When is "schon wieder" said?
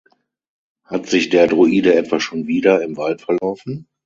2.19-2.81